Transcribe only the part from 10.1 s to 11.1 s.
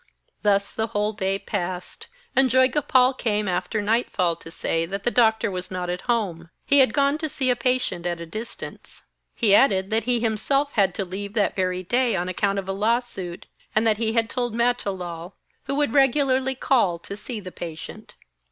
himself had to